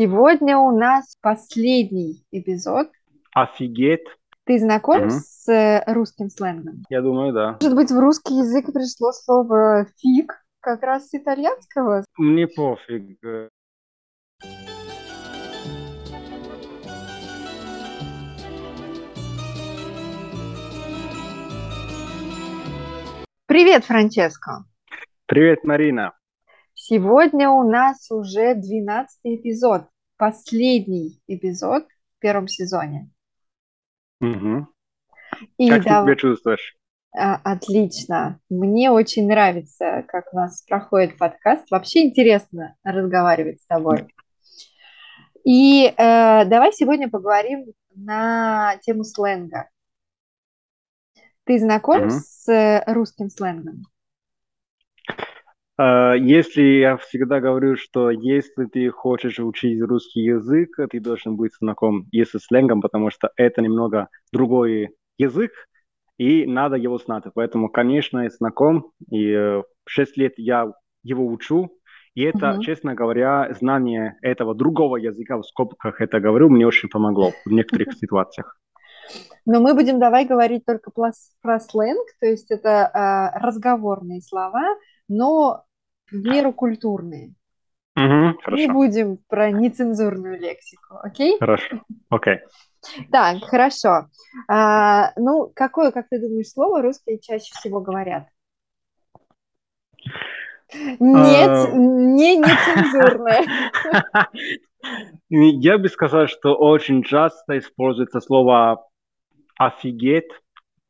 Сегодня 0.00 0.56
у 0.56 0.70
нас 0.70 1.14
последний 1.20 2.24
эпизод. 2.32 2.88
Офигеть. 3.34 4.06
Ты 4.46 4.58
знаком 4.58 5.00
Мгм. 5.00 5.10
с 5.10 5.46
э, 5.46 5.84
русским 5.92 6.30
сленгом? 6.30 6.84
Я 6.88 7.02
думаю, 7.02 7.34
да. 7.34 7.58
Может 7.60 7.76
быть, 7.76 7.90
в 7.90 7.98
русский 7.98 8.32
язык 8.32 8.72
пришло 8.72 9.12
слово 9.12 9.84
фиг, 9.98 10.42
как 10.60 10.82
раз 10.84 11.10
с 11.10 11.14
итальянского? 11.14 12.06
Мне 12.16 12.46
пофиг. 12.46 13.18
Привет, 23.46 23.84
Франческо! 23.84 24.64
Привет, 25.26 25.62
Марина. 25.64 26.14
Сегодня 26.82 27.50
у 27.50 27.62
нас 27.62 28.10
уже 28.10 28.54
12 28.54 29.20
эпизод, 29.24 29.82
последний 30.16 31.20
эпизод 31.26 31.84
в 32.16 32.20
первом 32.20 32.48
сезоне. 32.48 33.10
Мгм. 34.18 34.66
И 35.58 35.68
Как 35.68 35.82
ты 35.82 35.90
да, 35.90 36.02
себя 36.02 36.16
чувствуешь? 36.16 36.74
а, 37.14 37.34
отлично. 37.44 38.40
Мне 38.48 38.90
очень 38.90 39.28
нравится, 39.28 40.06
как 40.08 40.32
у 40.32 40.36
нас 40.36 40.62
проходит 40.62 41.18
подкаст. 41.18 41.70
Вообще 41.70 42.06
интересно 42.06 42.76
разговаривать 42.82 43.60
с 43.60 43.66
тобой. 43.66 44.08
И 45.44 45.84
э, 45.84 45.92
давай 46.46 46.72
сегодня 46.72 47.10
поговорим 47.10 47.66
на 47.94 48.78
тему 48.80 49.04
сленга. 49.04 49.68
Ты 51.44 51.58
знаком 51.58 52.06
Мгм. 52.06 52.10
с 52.10 52.82
русским 52.86 53.28
сленгом? 53.28 53.82
Э, 55.80 56.14
Если 56.18 56.62
я 56.62 56.96
всегда 56.98 57.40
говорю, 57.40 57.76
что 57.76 58.10
если 58.10 58.66
ты 58.66 58.90
хочешь 58.90 59.38
учить 59.38 59.80
русский 59.82 60.20
язык, 60.20 60.76
ты 60.90 61.00
должен 61.00 61.36
быть 61.36 61.52
знаком 61.58 62.06
и 62.12 62.24
со 62.24 62.38
сленгом, 62.38 62.80
потому 62.82 63.10
что 63.10 63.30
это 63.36 63.62
немного 63.62 64.08
другой 64.32 64.90
язык, 65.18 65.52
и 66.18 66.46
надо 66.46 66.76
его 66.76 66.98
знать. 66.98 67.24
Поэтому, 67.34 67.68
конечно, 67.70 68.20
я 68.20 68.30
знаком, 68.30 68.92
и 69.10 69.30
э, 69.30 69.62
шесть 69.86 70.16
лет 70.18 70.34
я 70.36 70.70
его 71.02 71.26
учу, 71.26 71.70
и 72.14 72.22
это, 72.22 72.50
Мгм. 72.50 72.62
честно 72.62 72.94
говоря, 72.94 73.54
знание 73.58 74.16
этого 74.20 74.54
другого 74.54 74.96
языка, 74.96 75.38
в 75.38 75.44
скобках 75.44 76.00
это 76.02 76.20
говорю, 76.20 76.50
мне 76.50 76.66
очень 76.66 76.90
помогло 76.90 77.32
в 77.46 77.50
некоторых 77.50 77.94
ситуациях. 77.94 78.56
Но 79.46 79.60
мы 79.60 79.74
будем 79.74 79.98
давай 79.98 80.26
говорить 80.26 80.66
только 80.66 80.90
про, 80.90 81.12
сленг, 81.60 82.06
то 82.20 82.26
есть 82.26 82.50
это 82.50 82.68
э, 82.68 83.38
разговорные 83.40 84.20
слова, 84.20 84.76
но 85.08 85.64
в 86.10 86.16
меру 86.16 86.52
культурные. 86.52 87.34
Не 87.96 88.34
Хорошо, 88.42 88.72
будем 88.72 89.18
про 89.28 89.50
нецензурную 89.50 90.40
лексику, 90.40 90.96
окей? 91.02 91.38
хорошо, 91.38 91.82
окей. 92.08 92.38
Так, 93.10 93.42
хорошо. 93.44 94.06
А, 94.48 95.12
ну, 95.16 95.52
какое, 95.54 95.90
как 95.90 96.08
ты 96.08 96.18
думаешь, 96.18 96.48
слово 96.48 96.82
русские 96.82 97.18
чаще 97.18 97.52
всего 97.52 97.80
говорят? 97.80 98.26
Нет, 100.72 101.50
А. 101.50 101.66
не 101.72 102.36
нецензурное. 102.36 103.44
Я 105.28 105.78
бы 105.78 105.88
сказал, 105.88 106.26
что 106.26 106.54
очень 106.54 107.02
часто 107.02 107.58
используется 107.58 108.20
слово 108.20 108.86
офигеть, 109.58 110.30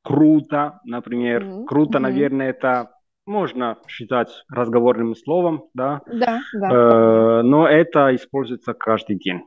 круто, 0.03 0.81
например. 0.85 1.65
Круто, 1.67 1.99
наверное, 1.99 2.51
это 2.51 2.91
можно 3.31 3.79
считать 3.89 4.29
разговорным 4.51 5.15
словом, 5.17 5.65
да, 5.75 6.03
Да, 6.07 6.43
да. 6.53 6.71
Э, 6.71 7.43
но 7.43 7.69
это 7.69 8.15
используется 8.15 8.75
каждый 8.75 9.17
день. 9.19 9.43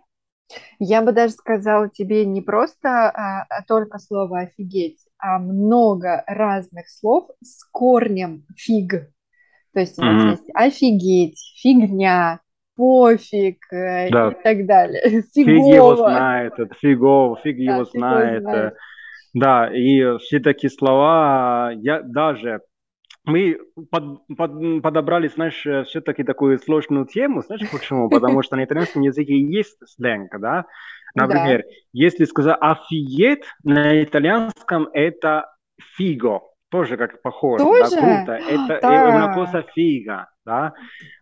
Я 0.79 1.01
бы 1.01 1.11
даже 1.11 1.33
сказала 1.33 1.89
тебе 1.89 2.25
не 2.25 2.41
просто 2.41 2.89
а, 3.09 3.45
а 3.49 3.63
только 3.67 3.99
слово 3.99 4.41
офигеть, 4.41 4.99
а 5.17 5.39
много 5.39 6.23
разных 6.27 6.89
слов 6.89 7.29
с 7.41 7.63
корнем 7.71 8.45
фиг. 8.57 9.09
То 9.73 9.79
есть 9.81 9.99
у 9.99 10.03
нас 10.03 10.25
Мгм. 10.25 10.29
есть 10.29 10.49
офигеть, 10.55 11.39
фигня, 11.61 12.41
пофиг 12.75 13.59
э, 13.73 14.09
Да. 14.09 14.31
и 14.31 14.35
так 14.43 14.65
далее. 14.67 15.23
Фиг 15.43 15.65
его 15.65 15.95
Фигово. 15.95 15.97
знает, 15.97 16.53
это 16.57 16.73
фигово, 16.75 17.35
фиг 17.43 17.57
Да, 17.57 17.75
его 17.75 17.83
фиг 17.91 18.09
его 18.11 18.29
знает. 18.31 18.43
знает. 18.43 18.71
э, 18.71 18.71
Да, 19.33 19.69
и 19.73 20.17
все 20.19 20.39
такие 20.39 20.71
слова, 20.71 21.71
я 21.75 22.01
даже 22.03 22.61
мы 23.25 23.57
под- 23.89 24.19
под- 24.37 24.81
подобрали, 24.81 25.27
знаешь, 25.27 25.65
все-таки 25.87 26.23
такую 26.23 26.59
сложную 26.59 27.05
тему, 27.05 27.41
знаешь 27.41 27.61
почему? 27.71 28.09
Потому 28.09 28.41
что 28.43 28.55
на 28.55 28.63
итальянском 28.65 29.01
языке 29.01 29.39
есть 29.39 29.77
сленг, 29.85 30.31
да? 30.39 30.65
Например, 31.15 31.63
если 31.93 32.25
сказать 32.25 32.57
офигеть, 32.59 33.43
на 33.63 34.03
итальянском 34.03 34.89
это 34.93 35.45
фиго, 35.95 36.41
тоже 36.69 36.97
как 36.97 37.21
похоже, 37.21 37.63
да, 37.63 37.69
Тоже? 37.69 37.99
круто, 37.99 38.31
это 38.33 38.73
э, 38.73 39.11
una 39.11 39.29
cosa 39.33 39.63
figa, 39.77 40.25
да? 40.43 40.73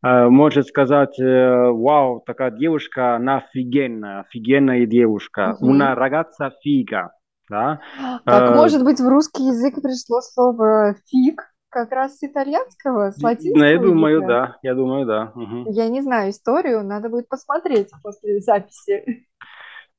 Э, 0.01 0.29
Может 0.29 0.67
сказать, 0.67 1.19
э, 1.19 1.69
вау, 1.69 2.23
такая 2.25 2.51
девушка, 2.51 3.15
она 3.15 3.37
офигенная, 3.39 4.21
офигенная 4.21 4.85
девушка, 4.85 5.57
Мгм. 5.59 5.71
una 5.71 5.93
ragazza 5.93 6.51
figa, 6.65 7.09
да? 7.49 7.81
Так, 8.25 8.47
Э, 8.47 8.55
может 8.55 8.83
быть, 8.85 9.01
в 9.01 9.07
русский 9.09 9.43
язык 9.43 9.75
пришло 9.81 10.21
слово 10.21 10.95
фиг 11.09 11.50
как 11.71 11.91
раз 11.91 12.17
с 12.17 12.23
итальянского, 12.23 13.11
с 13.11 13.17
Ну, 13.17 13.27
латинского 13.27 13.67
я 13.67 13.79
думаю, 13.79 14.21
языка? 14.21 14.27
да, 14.27 14.57
я 14.61 14.75
думаю, 14.75 15.05
да. 15.05 15.31
мгм. 15.35 15.71
Я 15.71 15.87
не 15.89 16.01
знаю 16.01 16.31
историю, 16.31 16.83
надо 16.83 17.09
будет 17.09 17.27
посмотреть 17.29 17.89
после 18.03 18.39
записи. 18.41 19.25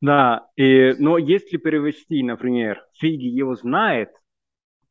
Да, 0.00 0.46
и, 0.56 0.94
но 0.98 1.16
если 1.18 1.56
перевести, 1.56 2.22
например, 2.22 2.84
фиги 2.98 3.26
его 3.26 3.54
знает 3.54 4.10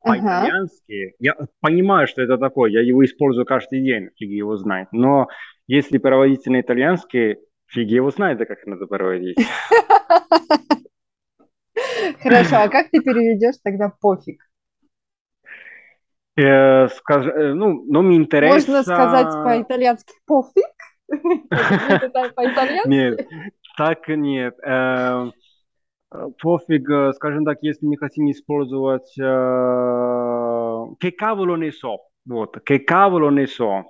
Ага. 0.03 0.09
по-итальянски, 0.09 1.15
я 1.19 1.35
понимаю, 1.59 2.07
что 2.07 2.21
это 2.21 2.37
такое, 2.37 2.71
я 2.71 2.81
его 2.81 3.03
использую 3.05 3.45
каждый 3.45 3.81
день, 3.83 4.09
фиги 4.17 4.33
его 4.35 4.57
знает, 4.57 4.89
но 4.91 5.27
если 5.67 5.97
переводить 5.99 6.45
на 6.47 6.61
итальянский, 6.61 7.37
фиги 7.67 7.95
его 7.95 8.11
знает, 8.11 8.41
а 8.41 8.45
как 8.45 8.65
надо 8.65 8.87
переводить. 8.87 9.37
Хорошо, 12.21 12.57
а 12.61 12.69
как 12.69 12.89
ты 12.91 13.01
переведешь 13.01 13.55
тогда 13.63 13.89
пофиг? 13.89 14.41
Э, 16.37 16.87
скаж- 16.87 17.27
э, 17.27 17.53
ну, 17.53 17.83
но 17.87 18.01
мне 18.01 18.17
интересно... 18.17 18.51
Можно 18.55 18.83
сказать 18.83 19.27
по-итальянски 19.43 20.13
пофиг? 20.25 20.65
Нет, 22.85 23.19
так 23.77 24.07
нет. 24.07 24.55
Э, 24.65 25.31
Пофиг, 26.41 26.89
э, 26.89 27.13
скажем 27.13 27.45
так, 27.45 27.59
если 27.61 27.85
мы 27.85 27.95
хотим 27.97 28.29
использовать 28.31 29.07
«che 30.99 31.11
cavolo 31.17 31.55
ne 31.55 31.71
so», 31.71 31.95
вот, 32.25 32.59
«che 32.63 32.83
cavolo 32.83 33.29
ne 33.29 33.45
so». 33.47 33.83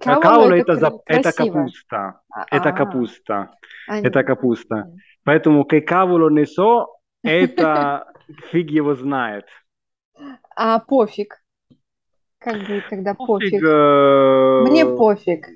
Кавало 0.00 0.20
Кавула 0.22 0.54
это 0.54 0.72
это, 0.72 0.76
за- 0.76 0.98
это 1.06 1.32
капуста, 1.32 2.20
это 2.50 2.68
а, 2.70 2.72
капуста, 2.72 3.50
а, 3.86 3.96
это 4.02 4.22
капуста. 4.24 4.88
Поэтому 5.24 5.64
«che 5.64 5.82
cavolo 5.82 6.30
ne 6.30 6.44
so» 6.44 6.86
это 7.22 8.06
фиг 8.50 8.70
его 8.70 8.94
знает. 8.94 9.44
А 10.56 10.78
пофиг? 10.80 11.42
Как 12.46 12.58
будет, 12.58 12.84
когда 12.84 13.12
Пофиг, 13.12 13.50
пофиг? 13.50 13.64
э, 13.64 14.60
Мне 14.60 14.86
пофиг. 14.86 15.48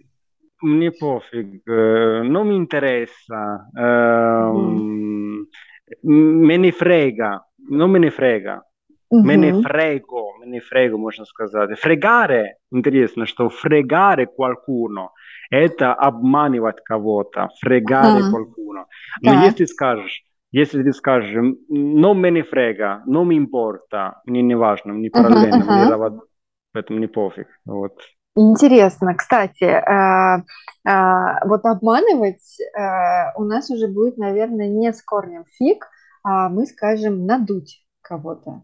Мне 0.61 0.91
пофиг, 0.91 1.63
non 1.67 2.49
mi 2.49 2.57
interessa, 2.57 3.69
ehm, 3.73 5.47
me 6.03 6.57
ne 6.57 6.71
frega, 6.73 7.47
non 7.71 7.91
me 7.91 7.99
ne 8.01 8.11
frega, 8.11 8.61
Мгм. 9.11 9.63
frego, 9.63 10.37
me 10.41 10.47
ne 10.47 10.61
frego, 10.61 10.99
можно 10.99 11.25
сказать. 11.25 11.79
Фрегare, 11.79 12.57
интересно, 12.73 13.25
что 13.25 13.49
фрегare 13.49 14.27
qualcuno– 14.27 15.13
это 15.49 15.95
обманывать 15.95 16.83
кого-то, 16.83 17.49
фрегare 17.61 18.19
Ага. 18.19 18.31
qualcuno. 18.31 18.87
Но 19.23 19.33
Так. 19.33 19.45
если 19.45 19.65
скажешь, 19.65 20.25
если 20.51 20.83
ты 20.83 20.93
скажешь, 20.93 21.33
non 21.71 22.19
me 22.19 22.31
ne 22.31 22.43
frega, 22.43 23.03
non 23.07 23.27
mi 23.29 23.37
importa, 23.37 24.21
мне 24.27 24.43
не 24.43 24.57
важно, 24.57 24.93
мне 24.93 25.09
Ага, 25.15 25.23
параллельно, 25.23 25.65
мне 25.65 25.85
ага. 25.87 26.21
Поэтому 26.73 26.99
мне 26.99 27.09
пофиг, 27.09 27.49
вот. 27.65 27.99
Интересно, 28.37 29.15
кстати, 29.15 29.65
а, 29.65 30.45
а, 30.87 31.47
вот 31.47 31.65
обманывать 31.65 32.59
а, 32.79 33.33
у 33.37 33.45
нас 33.45 33.71
уже 33.71 33.89
будет, 33.89 34.19
наверное, 34.19 34.69
не 34.69 34.93
с 34.93 35.03
корнем 35.03 35.45
фиг, 35.59 35.89
а 36.23 36.49
мы 36.49 36.67
скажем 36.67 37.27
надуть 37.27 37.85
кого-то. 38.03 38.63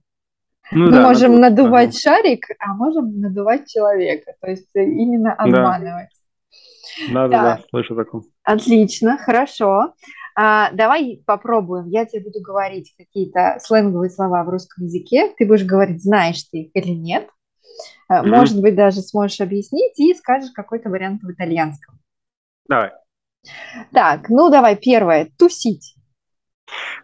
Ну 0.72 0.86
Мы 0.86 0.92
да, 0.92 1.02
можем 1.02 1.40
надуть, 1.40 1.58
надувать 1.58 1.98
шарик, 1.98 2.46
а 2.58 2.74
можем 2.74 3.20
надувать 3.20 3.68
человека, 3.68 4.34
то 4.40 4.50
есть 4.50 4.68
э, 4.74 4.82
именно 4.82 5.32
обманывать. 5.32 6.10
Да, 7.08 7.28
да, 7.28 7.28
да, 7.28 7.56
Так. 7.56 7.66
слышу 7.70 7.94
такое. 7.94 8.22
Отлично, 8.42 9.18
хорошо. 9.18 9.94
А, 10.34 10.70
давай 10.72 11.22
попробуем. 11.26 11.86
Я 11.88 12.04
тебе 12.04 12.24
буду 12.24 12.40
говорить 12.40 12.94
какие-то 12.96 13.58
сленговые 13.60 14.10
слова 14.10 14.44
в 14.44 14.48
русском 14.48 14.84
языке. 14.84 15.32
Ты 15.36 15.46
будешь 15.46 15.64
говорить, 15.64 16.02
знаешь 16.02 16.42
ты 16.44 16.62
их 16.62 16.70
или 16.74 16.92
нет. 16.92 17.28
Мгм. 18.08 18.30
Может 18.30 18.60
быть, 18.60 18.76
даже 18.76 19.00
сможешь 19.00 19.40
объяснить 19.40 19.98
и 19.98 20.14
скажешь 20.14 20.50
какой-то 20.52 20.90
вариант 20.90 21.22
в 21.22 21.30
итальянском. 21.30 21.98
Давай. 22.68 22.92
Так, 23.92 24.28
ну 24.28 24.50
давай 24.50 24.76
первое. 24.76 25.28
Тусить. 25.38 25.94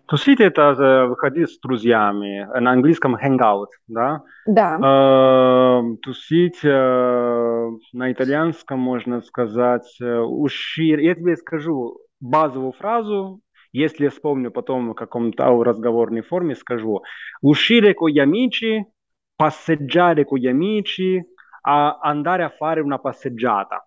Тусить 0.07 0.41
это 0.41 1.07
выходить 1.09 1.51
с 1.51 1.59
друзьями. 1.61 2.47
На 2.59 2.73
английском 2.73 3.17
hangout, 3.17 3.69
да? 3.87 4.23
Да. 4.47 4.79
Э, 4.83 5.97
тусить 6.03 6.59
э, 6.65 7.69
на 7.93 8.13
итальянском 8.13 8.81
можно 8.81 9.23
сказать 9.23 9.97
э, 10.01 10.19
ушир. 10.19 10.99
Я 10.99 11.15
тебе 11.15 11.37
скажу 11.37 11.99
базовую 12.21 12.73
фразу, 12.73 13.41
если 13.73 14.05
я 14.05 14.11
вспомню 14.11 14.51
потом 14.51 14.91
в 14.91 14.95
каком-то 14.95 15.63
разговорной 15.63 16.23
форме, 16.23 16.57
скажу. 16.57 17.03
Uscire 17.41 17.95
con 17.95 18.11
gli 18.11 18.19
amici, 18.19 18.85
passeggiare 19.43 20.25
con 20.25 20.39
gli 20.39 20.47
amici, 20.47 21.21
a 21.63 21.99
andare 22.01 22.45
a 22.45 22.49
fare 22.49 22.81
una 22.81 22.99
passeggiata. 22.99 23.85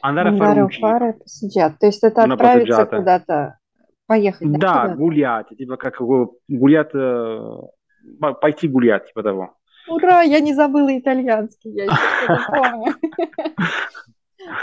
Andare, 0.00 0.30
andare 0.30 0.60
a 0.60 0.68
fare 0.68 1.04
una 1.04 1.12
passeggiata. 1.12 1.76
То 1.78 1.86
есть 1.86 2.02
это 2.02 2.22
отправиться 2.22 2.86
куда-то, 2.86 3.58
поехать. 4.06 4.50
Да, 4.58 4.86
да 4.86 4.94
гулять. 4.94 5.48
Типа 5.56 5.76
как 5.76 6.00
гулять, 6.00 6.92
пойти 8.40 8.68
гулять, 8.68 9.06
типа 9.06 9.22
того. 9.22 9.54
Ура, 9.88 10.22
я 10.22 10.40
не 10.40 10.54
забыла 10.54 10.98
итальянский, 10.98 11.70
я 11.72 11.84
еще 11.84 12.38
помню. 12.48 12.94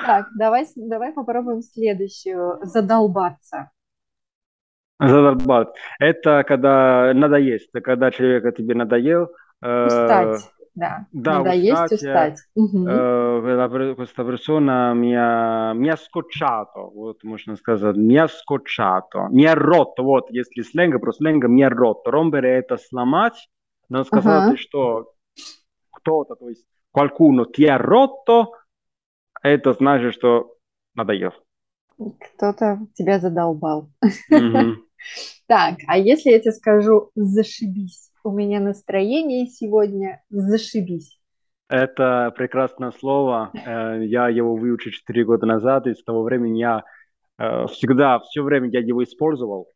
Так, 0.05 0.27
давай, 0.35 0.65
давай 0.75 1.13
попробуем 1.13 1.61
следующую. 1.61 2.59
Задолбаться. 2.63 3.69
Задолбать. 4.99 5.69
Это 5.99 6.43
когда 6.47 7.13
надоесть, 7.13 7.71
когда 7.83 8.09
человек 8.09 8.55
тебе 8.55 8.73
надоел. 8.73 9.29
Устать. 9.65 10.51
Да, 10.75 11.07
да 11.13 11.37
надоесть, 11.37 11.93
устать. 11.93 12.39
Угу. 12.53 12.85
Э, 12.85 13.95
questa 13.95 14.25
persona 14.25 14.93
mi 14.93 15.15
ha, 15.15 15.71
mi 15.73 15.89
ha 15.89 15.95
scocciato, 15.95 16.91
вот 16.93 17.23
можно 17.23 17.55
сказать, 17.55 17.95
mi 17.95 18.17
ha 18.17 18.27
scocciato, 18.27 19.27
mi 19.31 19.45
ha 19.45 19.53
rotto, 19.53 20.03
вот 20.03 20.29
если 20.31 20.63
сленга, 20.63 20.99
про 20.99 21.13
сленга, 21.13 21.47
mi 21.47 21.63
ha 21.63 21.69
rotto. 21.69 22.11
Rompere 22.11 22.57
это 22.57 22.75
сломать, 22.75 23.49
но 23.87 24.03
сказать, 24.03 24.49
ага. 24.49 24.57
что 24.57 25.13
кто-то, 25.91 26.35
то 26.35 26.49
есть 26.49 26.65
qualcuno 26.91 27.45
ti 27.45 27.65
ha 27.67 27.77
rotto, 27.77 28.51
это 29.41 29.71
значит, 29.73 30.13
что 30.13 30.55
надоел. 30.93 31.31
Кто-то 31.97 32.79
тебя 32.95 33.19
задолбал. 33.19 33.89
Так, 35.47 35.75
а 35.85 35.99
если 35.99 36.31
я 36.31 36.39
тебе 36.39 36.51
скажу 36.51 37.11
«зашибись», 37.13 38.11
у 38.25 38.31
меня 38.31 38.59
настроение 38.59 39.45
сегодня 39.45 40.23
«зашибись». 40.29 41.19
Это 41.69 42.33
прекрасное 42.35 42.91
слово. 42.91 43.51
Э, 43.53 44.03
я 44.03 44.29
его 44.29 44.55
выучил 44.55 44.91
4 44.91 45.25
года 45.25 45.45
назад, 45.45 45.87
и 45.87 45.93
с 45.93 46.03
того 46.03 46.23
времени 46.23 46.59
я 46.59 46.83
э, 47.37 47.65
всегда, 47.67 48.19
все 48.19 48.43
время 48.43 48.69
я 48.69 48.79
его 48.79 49.03
использовал. 49.03 49.67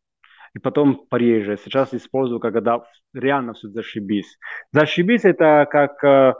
И 0.54 0.58
потом 0.58 1.06
пореже. 1.08 1.56
Сейчас 1.64 1.94
использую, 1.94 2.40
когда 2.40 2.82
реально 3.14 3.54
все 3.54 3.68
зашибись. 3.68 4.36
Зашибись 4.72 5.24
это 5.24 5.66
как 5.70 6.36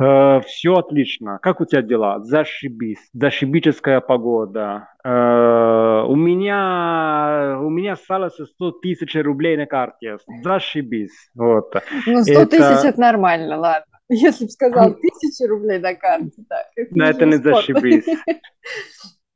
Э, 0.00 0.40
все 0.40 0.74
отлично. 0.74 1.38
Как 1.40 1.60
у 1.60 1.64
тебя 1.64 1.82
дела? 1.82 2.20
Зашибись. 2.20 3.10
Зашибическая 3.12 4.00
погода. 4.00 4.88
Э, 5.04 6.04
у 6.06 6.16
меня 6.16 7.58
у 7.60 7.70
меня 7.70 7.92
осталось 7.92 8.34
100 8.34 8.72
тысяч 8.82 9.14
рублей 9.14 9.56
на 9.56 9.66
карте. 9.66 10.18
Зашибись. 10.42 11.30
Вот. 11.34 11.74
Ну, 12.06 12.22
100 12.22 12.32
это... 12.32 12.46
тысяч 12.46 12.84
это 12.84 13.00
нормально, 13.00 13.58
ладно. 13.58 13.86
Если 14.08 14.44
бы 14.44 14.50
сказал 14.50 14.94
тысячи 14.94 15.48
рублей 15.48 15.78
на 15.78 15.94
карте, 15.94 16.42
так. 16.48 16.66
Да, 16.90 17.10
это 17.10 17.26
не 17.26 17.36
зашибись. 17.36 18.06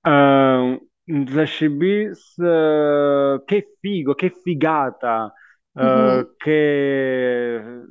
Э, 0.05 0.79
зашибись. 1.07 2.35
Che 2.37 3.67
figo, 3.81 4.15
che 4.15 4.33
figata. 4.45 5.33
Che 5.75 7.85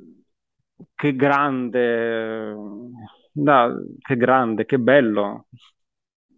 che 0.98 1.14
grande, 1.14 2.56
да, 3.32 3.72
che 4.00 4.16
grande, 4.16 4.64
che 4.64 4.78
bello. 4.78 5.46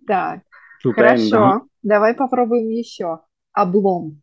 Так, 0.06 0.42
Ступendo. 0.78 1.30
хорошо. 1.30 1.66
Давай 1.82 2.14
попробуем 2.14 2.68
еще. 2.68 3.20
Облом. 3.52 4.20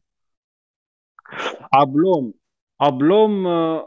Облом. 1.72 2.34
Облом, 2.78 3.48
э, 3.48 3.84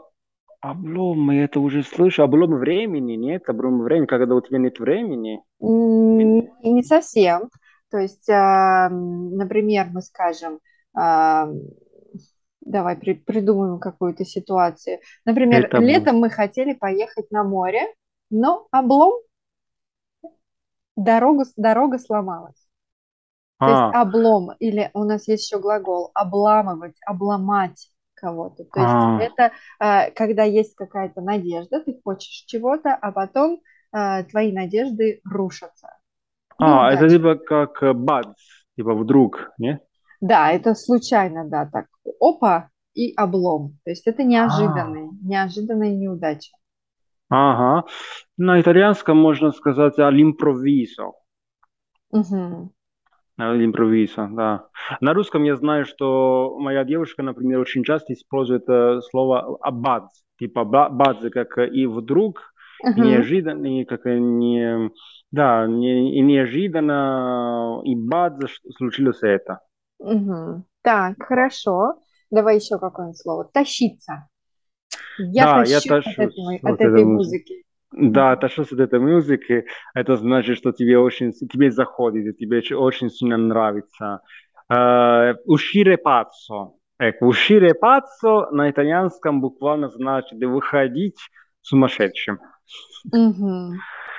облом, 0.59 1.31
я 1.31 1.45
это 1.45 1.61
уже 1.61 1.83
слышу. 1.83 2.23
Облом 2.23 2.55
времени, 2.55 3.13
нет? 3.13 3.47
Облом 3.47 3.81
времени, 3.81 4.07
когда 4.07 4.35
у 4.35 4.41
тебя 4.41 4.59
нет 4.59 4.77
времени? 4.77 5.41
Не 5.59 6.83
совсем. 6.83 7.49
То 7.89 7.97
есть, 7.97 8.29
а, 8.29 8.89
например, 8.89 9.87
мы 9.93 10.01
скажем, 10.01 10.59
а, 10.93 11.47
Давай 12.61 12.95
при, 12.95 13.13
придумаем 13.13 13.79
какую-то 13.79 14.23
ситуацию. 14.23 14.99
Например, 15.25 15.65
Это... 15.65 15.77
летом 15.77 16.17
мы 16.17 16.29
хотели 16.29 16.73
поехать 16.73 17.31
на 17.31 17.43
море, 17.43 17.81
но 18.29 18.67
облом, 18.71 19.13
дорога, 20.95 21.45
дорога 21.57 21.97
сломалась. 21.97 22.67
А. 23.57 23.65
То 23.65 23.71
есть 23.71 23.95
облом, 23.95 24.51
или 24.59 24.89
у 24.93 25.03
нас 25.03 25.27
есть 25.27 25.45
еще 25.45 25.59
глагол 25.59 26.11
обламывать, 26.13 26.95
обломать 27.05 27.91
кого-то. 28.15 28.63
То 28.65 28.79
есть 28.79 28.93
а. 28.93 29.19
это 29.19 29.51
э, 29.79 30.11
когда 30.11 30.43
есть 30.43 30.75
какая-то 30.75 31.21
надежда, 31.21 31.81
ты 31.81 31.99
хочешь 32.03 32.45
чего-то, 32.45 32.93
а 32.93 33.11
потом 33.11 33.61
э, 33.91 34.23
твои 34.25 34.51
надежды 34.51 35.21
рушатся. 35.25 35.97
А, 36.57 36.93
это 36.93 37.09
типа 37.09 37.35
как 37.35 37.95
бадс, 37.95 38.35
типа 38.75 38.93
вдруг, 38.93 39.51
не? 39.57 39.79
Да, 40.21 40.51
это 40.51 40.75
случайно, 40.75 41.49
да, 41.49 41.65
так, 41.65 41.87
опа, 42.19 42.69
и 42.93 43.13
облом. 43.15 43.77
То 43.83 43.91
есть 43.91 44.07
это 44.07 44.23
неожиданный, 44.23 45.09
а. 45.09 45.27
неожиданная 45.27 45.95
неудача. 45.95 46.51
Ага. 47.29 47.87
На 48.37 48.59
итальянском 48.59 49.17
можно 49.17 49.51
сказать 49.51 49.97
all'improvviso. 49.97 51.13
Угу. 52.11 52.73
All'improvviso, 53.39 54.27
да. 54.35 54.67
На 54.99 55.13
русском 55.13 55.43
я 55.43 55.55
знаю, 55.55 55.85
что 55.85 56.57
моя 56.59 56.83
девушка, 56.83 57.23
например, 57.23 57.59
очень 57.59 57.83
часто 57.83 58.13
использует 58.13 58.67
э, 58.69 58.99
слово 59.09 59.57
абадз, 59.61 60.23
типа 60.37 60.65
бадз, 60.65 61.31
как 61.31 61.57
и 61.57 61.85
вдруг, 61.85 62.53
uh-huh. 62.85 62.99
неожиданно, 62.99 63.81
и 63.81 63.85
как 63.85 64.05
не, 64.05 64.91
да, 65.31 65.65
не, 65.67 66.17
и 66.17 66.21
неожиданно, 66.21 67.81
и 67.85 67.95
бадз 67.95 68.59
случилось 68.77 69.23
это. 69.23 69.61
Угу. 70.01 70.65
Так, 70.83 71.15
хорошо. 71.23 71.99
Давай 72.31 72.55
еще 72.55 72.79
какое-нибудь 72.79 73.21
слово. 73.21 73.49
Тащиться. 73.53 74.27
Я 75.17 75.45
да, 75.45 75.59
тащу 75.59 75.71
я 75.71 75.79
тащусь 75.81 76.17
от, 76.17 76.19
этой, 76.19 76.57
от, 76.57 76.63
от 76.63 76.81
этой 76.81 77.05
музыки. 77.05 77.63
Да, 77.91 78.35
тащусь 78.35 78.71
от 78.71 78.79
этой 78.79 78.99
музыки. 78.99 79.65
Это 79.93 80.15
значит, 80.15 80.57
что 80.57 80.71
тебе 80.71 80.97
очень, 80.97 81.31
тебе 81.33 81.71
заходит, 81.71 82.37
тебе 82.37 82.61
очень 82.75 83.09
сильно 83.09 83.37
нравится. 83.37 84.21
Uh, 84.71 85.35
uscire 85.45 85.97
pazzo. 85.97 86.77
Ecco, 86.97 87.27
uscire 87.27 87.73
pazzo 87.73 88.47
на 88.51 88.71
итальянском 88.71 89.41
буквально 89.41 89.89
значит 89.89 90.39
выходить 90.39 91.19
сумасшедшим. 91.61 92.39
Угу. 93.11 93.73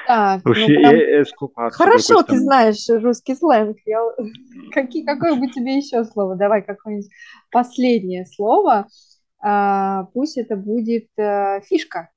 Так, 0.06 0.42
ну, 0.44 0.52
прям... 0.54 1.70
Хорошо, 1.70 2.22
ты 2.22 2.38
знаешь 2.38 2.88
русский 2.88 3.34
сленг. 3.34 3.76
Я... 3.86 4.00
Какие, 4.72 5.04
какое 5.04 5.36
бы 5.36 5.48
тебе 5.48 5.76
еще 5.76 6.04
слово? 6.04 6.36
Давай 6.36 6.62
какое-нибудь 6.62 7.10
последнее 7.50 8.26
слово. 8.26 8.86
А, 9.40 10.04
пусть 10.14 10.38
это 10.38 10.56
будет 10.56 11.08
а, 11.18 11.60
фишка. 11.60 12.10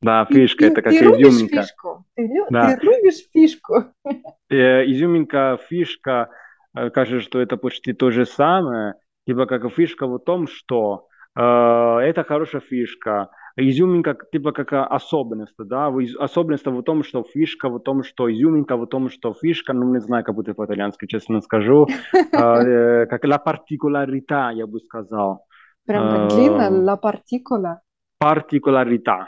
Да, 0.00 0.24
фишка, 0.26 0.58
ты, 0.58 0.66
это 0.66 0.82
как 0.82 0.92
ты 0.92 0.98
изюминка. 0.98 1.62
Фишку? 1.62 2.04
Ты, 2.14 2.28
да. 2.50 2.76
ты 2.76 2.86
любишь 2.86 3.28
фишку? 3.32 3.74
Э, 4.48 4.84
изюминка, 4.84 5.58
фишка, 5.68 6.30
э, 6.76 6.90
кажется, 6.90 7.20
что 7.20 7.40
это 7.40 7.56
почти 7.56 7.92
то 7.92 8.10
же 8.10 8.26
самое. 8.26 8.94
Типа 9.26 9.46
как 9.46 9.68
фишка 9.72 10.06
в 10.06 10.18
том, 10.20 10.46
что 10.46 11.08
э, 11.36 11.40
это 11.40 12.22
хорошая 12.22 12.60
фишка, 12.60 13.30
изюминка 13.56 14.16
типа 14.32 14.52
как 14.52 14.72
особенность, 14.72 15.54
да, 15.58 15.92
особенность 16.18 16.66
в 16.66 16.82
том, 16.82 17.02
что 17.02 17.22
фишка 17.22 17.68
в 17.68 17.80
том, 17.80 18.02
что 18.02 18.30
изюминка 18.30 18.76
в 18.76 18.86
том, 18.86 19.08
что 19.10 19.32
фишка, 19.34 19.72
ну 19.72 19.92
не 19.92 20.00
знаю, 20.00 20.24
как 20.24 20.34
будет 20.34 20.56
по-итальянски, 20.56 21.06
честно 21.06 21.40
скажу, 21.40 21.86
а, 22.32 22.62
э, 22.62 23.06
как 23.06 23.24
la 23.24 23.38
particolarità, 23.38 24.50
я 24.52 24.66
бы 24.66 24.80
сказал. 24.80 25.44
Прям 25.86 26.28
длинно, 26.28 26.68
la 26.70 26.96
particola. 26.96 27.80
Particolarità. 28.18 29.26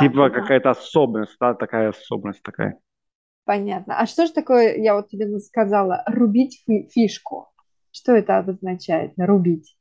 Типа 0.00 0.30
какая-то 0.30 0.70
особенность, 0.70 1.36
да, 1.40 1.54
такая 1.54 1.90
особенность 1.90 2.42
такая. 2.42 2.78
Понятно. 3.44 3.98
А 3.98 4.06
что 4.06 4.26
же 4.26 4.32
такое, 4.32 4.76
я 4.76 4.94
вот 4.94 5.08
тебе 5.08 5.38
сказала, 5.38 6.02
рубить 6.06 6.62
фишку? 6.92 7.48
Что 7.90 8.12
это 8.12 8.38
обозначает, 8.38 9.12
рубить? 9.16 9.77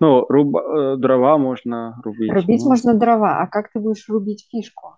Ну, 0.00 0.26
руб, 0.28 0.56
э, 0.56 0.96
дрова 0.96 1.38
можно 1.38 2.00
рубить. 2.04 2.32
Рубить 2.32 2.62
ну. 2.62 2.70
можно 2.70 2.94
дрова, 2.94 3.40
а 3.40 3.46
как 3.46 3.70
ты 3.72 3.80
будешь 3.80 4.08
рубить 4.08 4.46
фишку? 4.50 4.96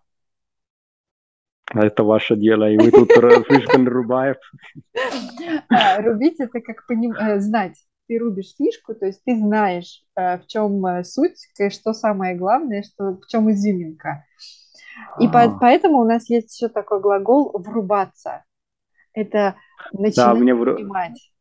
Это 1.73 2.05
ваше 2.05 2.37
дело, 2.37 2.71
и 2.71 2.77
вы 2.77 2.91
тут 2.91 3.09
фишку 3.49 3.79
нарубаете. 3.79 4.41
А, 5.71 6.01
рубить 6.03 6.39
это 6.39 6.61
как 6.61 6.85
э, 6.91 7.41
знать. 7.41 7.77
Ты 8.07 8.19
рубишь 8.19 8.55
фишку, 8.57 8.95
то 8.95 9.07
есть 9.07 9.23
ты 9.25 9.37
знаешь, 9.37 10.03
э, 10.15 10.39
в 10.39 10.47
чем 10.47 10.85
суть, 11.05 11.39
что 11.71 11.93
самое 11.95 12.37
главное, 12.37 12.83
что, 12.83 13.17
в 13.17 13.27
чем 13.27 13.51
изюминка. 13.51 14.25
И 15.19 15.29
по, 15.29 15.43
а. 15.43 15.59
поэтому 15.59 16.01
у 16.01 16.05
нас 16.05 16.29
есть 16.29 16.55
еще 16.55 16.69
такой 16.69 17.01
глагол 17.01 17.51
«врубаться». 17.55 18.45
Это 19.13 19.55
начинать 19.93 20.17
да, 20.17 20.35
мне 20.35 20.55
понимать. 20.55 21.34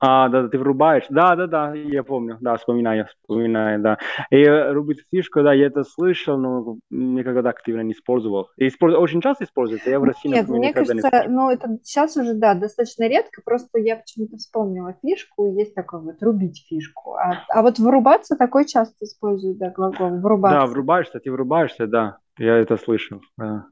А, 0.00 0.28
да, 0.28 0.48
ты 0.48 0.58
врубаешь. 0.58 1.04
Да, 1.10 1.34
да, 1.34 1.46
да, 1.46 1.74
я 1.74 2.04
помню. 2.04 2.38
Да, 2.40 2.56
вспоминаю, 2.56 3.06
вспоминаю, 3.06 3.80
да. 3.80 3.98
И 4.30 4.44
рубить 4.46 5.04
фишку, 5.10 5.42
да, 5.42 5.52
я 5.52 5.66
это 5.66 5.82
слышал, 5.82 6.38
но 6.38 6.78
никогда 6.90 7.50
активно 7.50 7.80
не 7.80 7.92
использовал. 7.92 8.48
И 8.56 8.68
использ... 8.68 8.96
очень 8.96 9.20
часто 9.20 9.44
используется, 9.44 9.90
я 9.90 9.98
в 9.98 10.04
России, 10.04 10.28
Нет, 10.28 10.48
мне 10.48 10.72
кажется, 10.72 11.24
ну, 11.28 11.50
это 11.50 11.78
сейчас 11.82 12.16
уже, 12.16 12.34
да, 12.34 12.54
достаточно 12.54 13.08
редко, 13.08 13.42
просто 13.44 13.78
я 13.78 13.96
почему-то 13.96 14.36
вспомнила 14.36 14.94
фишку, 15.02 15.52
есть 15.58 15.74
такой 15.74 16.00
вот 16.00 16.22
рубить 16.22 16.64
фишку. 16.68 17.14
А, 17.14 17.44
а 17.48 17.62
вот 17.62 17.78
врубаться 17.78 18.36
такой 18.36 18.66
часто 18.66 19.04
используют, 19.04 19.58
да, 19.58 19.70
глагол, 19.70 20.20
врубаться. 20.20 20.60
Да, 20.60 20.66
врубаешься, 20.66 21.18
ты 21.18 21.32
врубаешься, 21.32 21.86
да, 21.88 22.18
я 22.38 22.56
это 22.56 22.76
слышал, 22.76 23.20
да. 23.36 23.66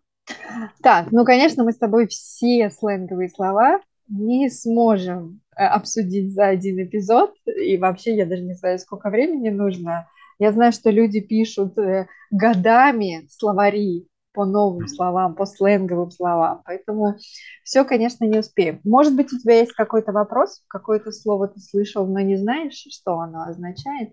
Так, 0.83 1.13
ну, 1.13 1.25
конечно, 1.25 1.63
мы 1.63 1.71
с 1.71 1.79
тобой 1.79 2.09
все 2.09 2.69
сленговые 2.71 3.29
слова 3.29 3.81
не 4.09 4.51
сможем 4.51 5.41
обсудить 5.57 6.33
за 6.33 6.47
один 6.47 6.83
эпизод, 6.83 7.35
и 7.47 7.77
вообще 7.79 8.17
я 8.17 8.27
даже 8.27 8.43
не 8.43 8.55
знаю, 8.55 8.79
сколько 8.79 9.11
времени 9.11 9.49
нужно. 9.49 10.09
Я 10.39 10.53
знаю, 10.53 10.73
что 10.73 10.91
люди 10.91 11.21
пишут 11.21 11.79
э, 11.79 12.07
годами 12.31 13.27
словари 13.31 14.07
по 14.35 14.45
новым 14.45 14.87
словам, 14.87 15.35
по 15.35 15.47
сленговым 15.47 16.11
словам, 16.11 16.61
поэтому 16.67 17.17
все, 17.65 17.85
конечно, 17.85 18.27
не 18.27 18.39
успеем. 18.39 18.81
Может 18.85 19.17
быть, 19.17 19.33
у 19.33 19.39
тебя 19.39 19.61
есть 19.61 19.73
какой-то 19.73 20.13
вопрос, 20.13 20.63
какое-то 20.69 21.11
слово 21.11 21.49
ты 21.49 21.59
слышал, 21.59 22.07
но 22.07 22.21
не 22.21 22.37
знаешь, 22.37 22.85
что 22.91 23.19
оно 23.19 23.45
означает? 23.45 24.11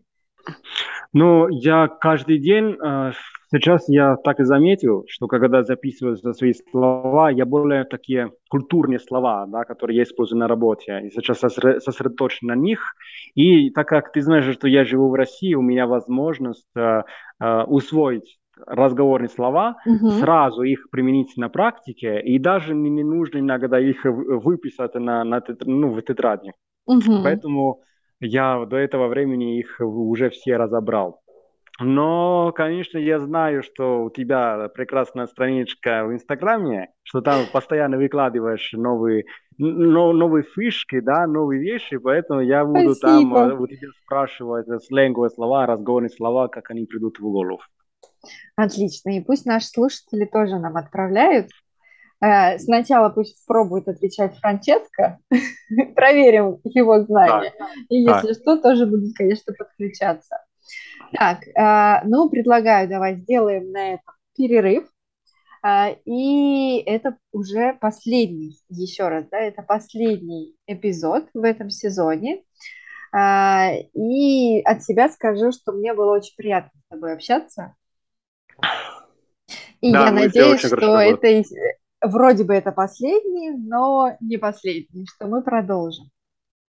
Ну, 1.12 1.50
я 1.50 1.88
каждый 1.88 2.40
день, 2.40 2.78
э, 2.82 3.12
сейчас 3.54 3.88
я 3.88 4.16
так 4.18 4.40
и 4.40 4.44
заметил, 4.44 5.06
что 5.08 5.28
когда 5.28 5.64
записываю 5.64 6.18
свои 6.18 6.54
слова, 6.54 7.30
я 7.30 7.46
более 7.46 7.84
такие 7.84 8.32
культурные 8.50 9.00
слова, 9.00 9.46
да, 9.48 9.64
которые 9.64 9.98
я 9.98 10.04
использую 10.04 10.40
на 10.40 10.48
работе, 10.48 11.02
и 11.06 11.10
сейчас 11.12 11.40
сосредоточен 11.40 12.48
на 12.48 12.56
них. 12.56 12.96
И 13.36 13.70
так 13.70 13.88
как 13.88 14.12
ты 14.12 14.22
знаешь, 14.22 14.52
что 14.54 14.68
я 14.68 14.84
живу 14.86 15.10
в 15.10 15.14
России, 15.14 15.54
у 15.54 15.62
меня 15.62 15.88
возможность 15.88 16.68
э, 16.76 17.04
э, 17.40 17.64
усвоить 17.64 18.38
разговорные 18.66 19.30
слова, 19.30 19.78
угу. 19.86 20.10
сразу 20.12 20.62
их 20.62 20.90
применить 20.92 21.36
на 21.38 21.50
практике, 21.50 22.22
и 22.22 22.38
даже 22.40 22.76
не, 22.76 22.90
не 22.90 23.04
нужно 23.04 23.40
иногда 23.40 23.80
их 23.80 24.06
выписать 24.06 24.94
на, 24.96 25.24
на, 25.24 25.44
ну, 25.66 25.90
в 25.90 26.02
тетради. 26.02 26.54
Угу. 26.86 27.24
Поэтому 27.24 27.82
я 28.20 28.66
до 28.66 28.78
этого 28.78 29.08
времени 29.08 29.60
их 29.60 29.80
уже 29.80 30.30
все 30.30 30.58
разобрал. 30.58 31.23
Но, 31.80 32.52
конечно, 32.56 33.00
я 33.00 33.20
знаю, 33.20 33.64
что 33.64 34.04
у 34.04 34.12
тебя 34.12 34.70
прекрасная 34.70 35.26
страничка 35.26 36.06
в 36.06 36.14
Инстаграме, 36.14 36.90
что 37.02 37.22
там 37.22 37.46
постоянно 37.52 37.98
выкладываешь 37.98 38.74
новые, 38.74 39.26
но, 39.58 40.14
новые 40.14 40.44
фишки, 40.44 41.00
да, 41.00 41.26
новые 41.26 41.62
вещи, 41.62 41.98
поэтому 41.98 42.42
я 42.42 42.64
буду 42.64 42.94
Спасибо. 42.94 43.36
там 43.36 43.50
э, 43.50 43.56
у 43.56 43.66
тебя 43.68 43.88
спрашивать 44.04 44.68
сленговые 44.84 45.32
слова, 45.32 45.66
разговорные 45.66 46.12
слова, 46.12 46.48
как 46.48 46.70
они 46.70 46.86
придут 46.86 47.18
в 47.18 47.24
голову. 47.24 47.60
Отлично. 48.56 49.18
И 49.18 49.22
пусть 49.22 49.48
наши 49.48 49.68
слушатели 49.68 50.26
тоже 50.26 50.60
нам 50.60 50.78
отправляют 50.78 51.48
Э, 52.24 52.58
сначала 52.58 53.10
пусть 53.10 53.46
пробует 53.46 53.88
отвечать 53.90 54.38
Франческо, 54.38 55.20
проверим 55.96 56.60
его 56.64 57.02
знания. 57.02 57.54
И 57.90 57.98
если 57.98 58.34
что, 58.34 58.58
тоже 58.58 58.86
будет, 58.86 59.16
конечно, 59.16 59.54
подключаться. 59.54 60.38
Так, 61.14 61.48
э, 61.48 62.06
ну, 62.06 62.30
предлагаю, 62.30 62.90
давай 62.90 63.16
сделаем 63.16 63.72
на 63.72 63.94
этом 63.94 64.14
перерыв. 64.36 64.88
Э, 65.66 65.96
и 66.06 66.78
это 66.86 67.18
уже 67.32 67.78
последний, 67.80 68.58
еще 68.70 69.08
раз, 69.08 69.26
да, 69.30 69.40
это 69.40 69.62
последний 69.62 70.56
эпизод 70.68 71.30
в 71.34 71.44
этом 71.44 71.70
сезоне. 71.70 72.44
И 73.16 74.62
от 74.66 74.84
себя 74.84 75.08
скажу, 75.10 75.52
что 75.52 75.72
мне 75.72 75.94
было 75.94 76.14
очень 76.16 76.36
приятно 76.36 76.72
с 76.74 76.90
тобой 76.90 77.14
общаться. 77.14 77.76
И 79.82 79.92
да, 79.92 80.06
я 80.06 80.12
надеюсь, 80.12 80.62
что 80.62 81.00
это 81.00 81.44
вроде 82.02 82.44
бы 82.44 82.54
это 82.54 82.72
последний, 82.72 83.52
но 83.52 84.18
не 84.20 84.38
последний, 84.38 85.06
что 85.06 85.28
мы 85.28 85.44
продолжим. 85.44 86.06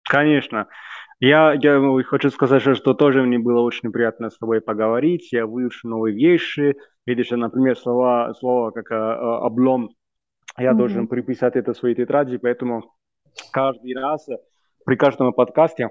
Конечно. 0.03 0.67
Я, 1.19 1.53
я 1.53 2.03
хочу 2.03 2.29
сказать, 2.29 2.62
что 2.62 2.93
тоже 2.93 3.24
мне 3.24 3.39
было 3.39 3.62
очень 3.62 3.91
приятно 3.91 4.29
с 4.29 4.38
тобой 4.38 4.62
поговорить. 4.62 5.31
Я 5.31 5.47
выучил 5.47 5.89
новые 5.89 6.15
вещи. 6.15 6.75
Видишь, 7.05 7.31
например, 7.31 7.77
слова, 7.77 8.33
слова 8.36 8.71
как 8.71 8.91
а, 8.91 9.39
облом. 9.39 9.89
Я 10.57 10.71
mm-hmm. 10.71 10.75
должен 10.75 11.07
приписать 11.07 11.55
это 11.55 11.74
в 11.74 11.77
своей 11.77 11.95
тетради, 11.95 12.38
поэтому 12.38 12.83
каждый 13.51 13.93
раз 13.95 14.27
при 14.86 14.95
каждом 14.95 15.33
подкасте 15.33 15.89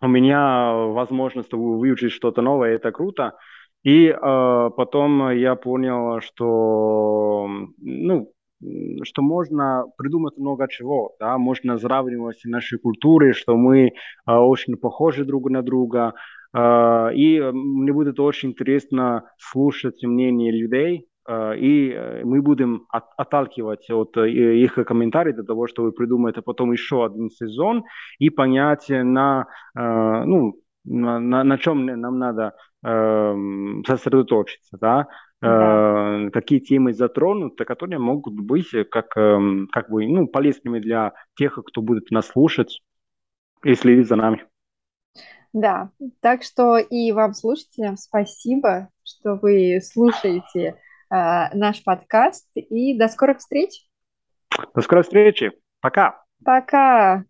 у 0.00 0.08
меня 0.08 0.72
возможность 0.72 1.52
выучить 1.52 2.12
что-то 2.12 2.42
новое, 2.42 2.74
это 2.74 2.90
круто. 2.90 3.34
И 3.82 4.08
э, 4.08 4.70
потом 4.76 5.30
я 5.30 5.56
понял, 5.56 6.20
что 6.20 7.48
ну, 7.78 8.32
что 9.02 9.22
можно 9.22 9.84
придумать 9.96 10.36
много 10.38 10.68
чего, 10.68 11.14
да, 11.20 11.38
можно 11.38 11.78
сравнивать 11.78 12.40
наши 12.44 12.78
культуры, 12.78 13.32
что 13.32 13.56
мы 13.56 13.88
э, 13.88 13.92
очень 14.26 14.76
похожи 14.76 15.24
друг 15.24 15.50
на 15.50 15.62
друга, 15.62 16.14
э, 16.54 17.14
и 17.14 17.40
мне 17.40 17.92
будет 17.92 18.20
очень 18.20 18.50
интересно 18.50 19.24
слушать 19.38 20.02
мнение 20.02 20.52
людей, 20.52 21.06
э, 21.28 21.56
и 21.58 22.22
мы 22.24 22.42
будем 22.42 22.86
от, 22.88 23.04
отталкивать 23.16 23.90
от 23.90 24.16
их 24.16 24.74
комментариев 24.74 25.36
для 25.36 25.44
того, 25.44 25.66
чтобы 25.66 25.92
придумать 25.92 26.36
потом 26.44 26.72
еще 26.72 27.04
один 27.04 27.30
сезон 27.30 27.84
и 28.18 28.30
понять 28.30 28.86
на, 28.88 29.46
ну, 29.74 30.54
на, 30.84 31.18
на, 31.18 31.44
на 31.44 31.58
чем 31.58 31.86
нам 31.86 32.18
надо 32.18 32.54
э, 32.84 33.34
сосредоточиться, 33.86 34.76
да, 34.80 35.08
да. 35.44 36.26
Э, 36.26 36.30
какие 36.30 36.58
темы 36.58 36.92
затронуты, 36.92 37.64
которые 37.64 37.98
могут 37.98 38.34
быть 38.34 38.70
как, 38.90 39.16
эм, 39.16 39.68
как 39.70 39.90
бы, 39.90 40.06
ну, 40.06 40.26
полезными 40.26 40.78
для 40.78 41.12
тех, 41.36 41.58
кто 41.64 41.82
будет 41.82 42.10
нас 42.10 42.28
слушать 42.28 42.82
и 43.62 43.74
следить 43.74 44.08
за 44.08 44.16
нами. 44.16 44.46
Да, 45.52 45.90
так 46.20 46.42
что 46.42 46.78
и 46.78 47.12
вам, 47.12 47.32
слушателям, 47.32 47.96
спасибо, 47.96 48.88
что 49.04 49.36
вы 49.36 49.80
слушаете 49.80 50.60
э, 50.60 50.74
наш 51.54 51.84
подкаст, 51.84 52.48
и 52.54 52.98
до 52.98 53.06
скорых 53.08 53.38
встреч. 53.38 53.86
До 54.74 54.80
скорой 54.80 55.04
встречи. 55.04 55.52
Пока. 55.80 56.24
Пока. 56.44 57.24